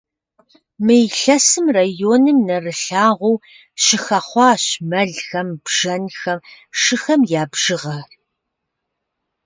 [0.85, 3.41] Мы илъэсым районым нэрылъагъуу
[3.83, 6.39] щыхэхъуащ мэлхэм, бжэнхэм,
[6.81, 8.09] шыхэм я бжыгъэр.